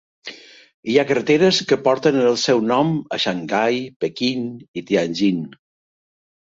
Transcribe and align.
Hi 0.93 0.95
ha 1.01 1.05
carreteres 1.11 1.59
que 1.73 1.77
porten 1.89 2.19
el 2.23 2.41
seu 2.45 2.65
nom 2.71 2.91
a 2.97 3.21
Xangai, 3.27 3.81
Pequín 4.03 4.53
i 4.83 4.89
Tianjin. 4.93 5.49